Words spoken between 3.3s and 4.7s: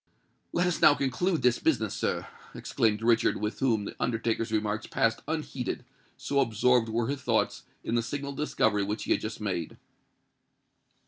with whom the undertaker's